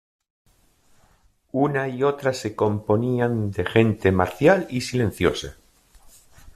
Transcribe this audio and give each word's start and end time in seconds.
una 1.51 1.87
y 1.87 2.01
otra 2.01 2.33
se 2.33 2.55
componían 2.55 3.51
de 3.51 3.65
gente 3.67 4.11
marcial 4.11 4.65
y 4.71 4.81
silenciosa: 4.81 5.57